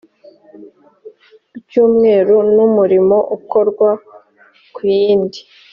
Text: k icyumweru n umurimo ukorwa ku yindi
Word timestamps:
k 1.49 1.53
icyumweru 1.59 2.35
n 2.55 2.57
umurimo 2.67 3.17
ukorwa 3.37 3.89
ku 4.73 4.81
yindi 4.95 5.39